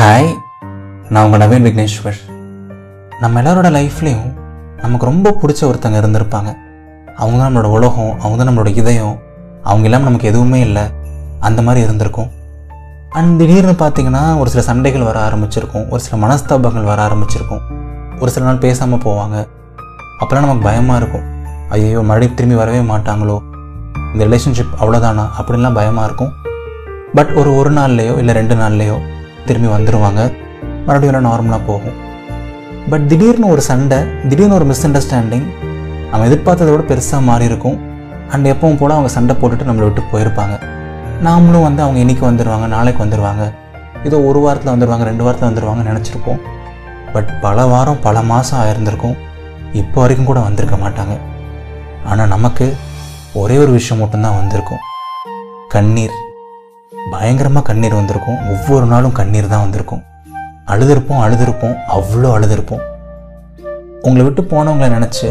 [0.00, 0.28] Hi
[1.12, 2.18] நான் உங்கள் நவீன் விக்னேஸ்வர்.
[3.22, 4.30] நம்ம எல்லாரோட லைஃப்லேயும்
[4.82, 6.50] நமக்கு ரொம்ப பிடிச்ச ஒருத்தங்க இருந்திருப்பாங்க.
[7.16, 9.16] அவங்க தான் நம்மளோட உலகம் அவங்க தான் நம்மளோட இதயம்
[9.62, 10.84] அவங்க இல்லாமல் நமக்கு எதுவுமே இல்லை.
[11.40, 12.30] அந்த மாதிரி இருந்திருக்கும்.
[13.10, 15.86] அண்ட் திடீர்னு பார்த்தீங்கன்னா ஒரு சில சண்டைகள் வர ஆரம்பிச்சிருக்கும்.
[15.88, 17.62] ஒரு சில மனஸ்தாபங்கள் வர ஆரம்பிச்சிருக்கும்.
[18.20, 19.46] ஒரு சில நாள் பேசாமல் போவாங்க.
[20.20, 21.28] அப்போல்லாம் நமக்கு பயமாக இருக்கும்.
[21.68, 23.38] ஐயோ மறுபடியும் திரும்பி வரவே மாட்டாங்களோ?
[24.14, 26.34] இந்த ரிலேஷன்ஷிப் அவ்வளோதானா அப்படின்லாம் பயமாக இருக்கும்.
[27.14, 28.98] பட் ஒரு ஒரு நாள்லேயோ இல்லை ரெண்டு நாள்லேயோ
[29.50, 30.20] திரும்பி வந்துடுவாங்க
[30.86, 31.96] மறுபடியும் எல்லாம் நார்மலாக போகும்.
[32.90, 33.98] பட் திடீர்னு ஒரு சண்டை
[34.28, 35.46] திடீர்னு ஒரு மிஸ் அண்டர்ஸ்டாண்டிங்
[36.10, 37.76] நம்ம எதிர்பார்த்ததை விட பெருசாக மாறி இருக்கும்.
[38.32, 40.54] அண்ட் எப்பவும் போல் அவங்க சண்டை போட்டுட்டு நம்மளை விட்டு போயிருப்பாங்க.
[41.26, 43.44] நாமளும் வந்து அவங்க இன்னைக்கு வந்துடுவாங்க நாளைக்கு வந்துடுவாங்க
[44.08, 46.40] ஏதோ ஒரு வாரத்தில் வந்துடுவாங்க ரெண்டு வாரத்தில் வந்துடுவாங்கன்னு நினச்சிருப்போம்.
[47.14, 49.16] பட் பல வாரம் பல மாதம் ஆயிருந்திருக்கும்.
[49.80, 51.16] இப்போ வரைக்கும் கூட வந்திருக்க மாட்டாங்க.
[52.04, 52.68] ஆனால் நமக்கு
[53.42, 54.84] ஒரே ஒரு விஷயம் மட்டும்தான் வந்திருக்கும்.
[55.68, 56.16] கண்ணீர்.
[57.12, 58.38] பயங்கரமாக கண்ணீர் வந்திருக்கும்.
[58.52, 60.02] ஒவ்வொரு நாளும் கண்ணீர் தான் வந்திருக்கும்.
[60.72, 62.82] அழுதுருப்போம் அழுதுருப்போம் அவ்வளோ அழுதுருப்போம்.
[64.06, 65.28] உங்களை விட்டு போனவங்களை நினச்சி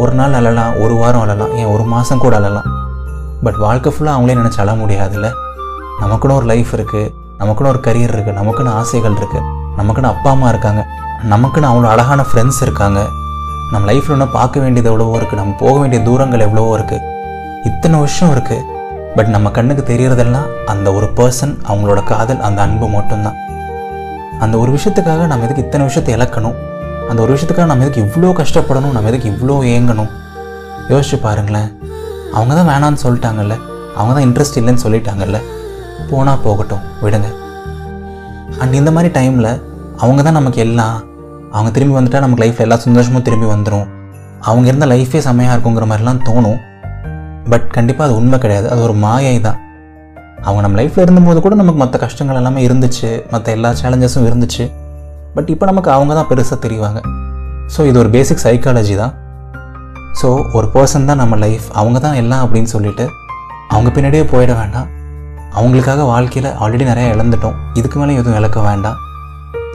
[0.00, 2.68] ஒரு நாள் அழலாம் ஒரு வாரம் அழலாம் ஏன் ஒரு மாதம் கூட அழலாம்.
[3.44, 5.28] பட் வாழ்க்கை ஃபுல்லாக அவங்களே நினச்சி அழ முடியாதுல்ல?
[6.02, 9.46] நமக்குன்னு ஒரு லைஃப் இருக்குது நமக்குன்னு ஒரு கரியர் இருக்குது நமக்குன்னு ஆசைகள் இருக்குது
[9.78, 10.82] நமக்குன்னு அப்பா அம்மா இருக்காங்க
[11.32, 13.00] நமக்குன்னு அவ்வளோ அழகான ஃப்ரெண்ட்ஸ் இருக்காங்க.
[13.72, 17.04] நம்ம லைஃப்பில் இன்னும் பார்க்க வேண்டியது எவ்வளவோ இருக்குது நம்ம போக வேண்டிய தூரங்கள் எவ்வளவோ இருக்குது
[17.70, 18.74] இத்தனை வருஷம் இருக்குது
[19.16, 23.36] பட் நம்ம கண்ணுக்கு தெரியறதெல்லாம் அந்த ஒரு பர்சன் அவங்களோட காதல் அந்த அன்பு மட்டும்தான்.
[24.40, 26.56] அந்த ஒரு விஷயத்துக்காக நம்ம எதுக்கு இத்தனை விஷயத்தை இழக்கணும்?
[27.10, 28.94] அந்த ஒரு விஷயத்துக்காக நம்ம எதுக்கு இவ்வளோ கஷ்டப்படணும்?
[28.96, 30.10] நம்ம எதுக்கு இவ்வளோ ஏங்கணும்?
[30.88, 31.68] யோசிச்சு பாருங்களேன்.
[32.32, 33.56] அவங்க தான் வேணான்னு சொல்லிட்டாங்கல்ல?
[33.96, 35.40] அவங்க தான் இன்ட்ரெஸ்ட் இல்லைன்னு சொல்லிட்டாங்கல்ல?
[36.10, 37.28] போனால் போகட்டும் விடுங்க.
[38.58, 39.50] அண்ட் இந்த மாதிரி டைமில்
[39.96, 40.96] அவங்க தான் நமக்கு எல்லாம்
[41.52, 43.86] அவங்க திரும்பி வந்துட்டால் நமக்கு லைஃப்பில் எல்லா சந்தோஷமும் திரும்பி வந்துடும்
[44.40, 46.58] அவங்க இருந்த லைஃபே செம்மையாக இருக்குங்கிற மாதிரிலாம் தோணும்.
[47.52, 48.66] பட் கண்டிப்பாக அது உண்மை கிடையாது.
[48.72, 49.58] அது ஒரு மாயை தான்
[50.46, 53.10] அவங்க நம்ம லைஃப்பில் இருந்தபோது கூட நமக்கு மற்ற கஷ்டங்கள் எல்லாமே இருந்துச்சு.
[53.32, 54.64] மற்ற எல்லா சேலஞ்சஸும் இருந்துச்சு.
[55.36, 56.98] பட் இப்போ நமக்கு அவங்க தான் பெருசாக தெரிவாங்க.
[57.74, 59.14] ஸோ இது ஒரு பேசிக் சைக்காலஜி தான்.
[60.20, 63.04] ஸோ ஒரு பர்சன் தான் நம்ம லைஃப் அவங்க தான் எல்லாம் அப்படின்னு சொல்லிட்டு
[63.72, 64.88] அவங்க பின்னாடியே போயிட வேண்டாம்.
[65.58, 67.56] அவங்களுக்காக வாழ்க்கையில் ஆல்ரெடி நிறையா இழந்துட்டோம்.
[67.80, 68.98] இதுக்கு மேலே எதுவும் இழக்க வேண்டாம்.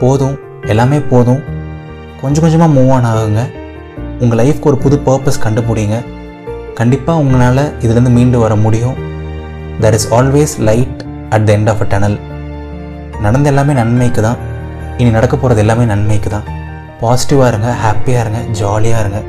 [0.00, 0.34] போதும்.
[0.72, 1.40] எல்லாமே போதும்.
[2.22, 3.42] கொஞ்சம் கொஞ்சமாக மூவ் ஆன் ஆகுங்க.
[4.22, 5.96] உங்கள் லைஃப்க்கு ஒரு புது பர்பஸ் கண்டுபிடிங்க.
[6.74, 8.96] கண்டிப்பாக உங்களால் இதுலேருந்து மீண்டு வர முடியும்.
[9.80, 12.18] There is always light at the end of a tunnel
[13.20, 14.36] நடந்த எல்லாமே நன்மைக்கு தான்.
[14.96, 16.48] இனி நடக்க போகிறது எல்லாமே நன்மைக்கு தான்.
[17.00, 19.20] பாசிட்டிவாக இருங்க ஹாப்பியாக இருங்க ஜாலியாக இருங்க.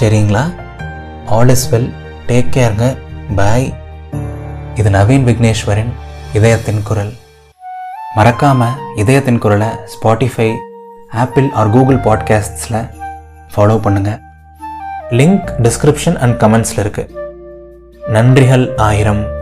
[0.00, 0.44] சரிங்களா?
[1.26, 1.88] ஆல் இஸ் வெல்
[2.26, 2.96] டேக் கேருங்க
[3.36, 3.74] பாய்
[4.74, 5.92] இது நவீன் விக்னேஸ்வரின்
[6.32, 7.12] இதயத்தின் குரல்.
[8.16, 10.50] மறக்காமல் இதயத்தின் குரலை ஸ்பாட்டிஃபை
[11.10, 12.80] ஆப்பிள் ஆர் கூகுள் பாட்காஸ்ட்ஸில்
[13.54, 14.18] ஃபாலோ பண்ணுங்கள்
[15.10, 17.14] லிங்க் டிஸ்கிரிப்ஷன் அண்ட் கமெண்ட்ஸில் இருக்குது
[18.16, 19.37] நன்றிகள் ஆயிரம்.